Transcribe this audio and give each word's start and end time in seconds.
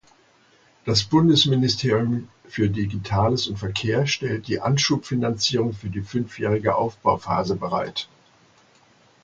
Das 0.83 1.03
Bundesministerium 1.03 2.27
für 2.47 2.69
Digitales 2.71 3.45
und 3.45 3.57
Verkehr 3.57 4.07
stellt 4.07 4.47
die 4.47 4.59
Anschubfinanzierung 4.59 5.73
für 5.73 5.89
die 5.91 6.01
fünfjährige 6.01 6.73
Aufbauphase 6.73 7.55
bereit. 7.55 8.09